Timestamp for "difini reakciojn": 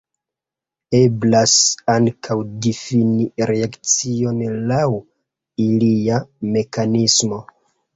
2.67-4.43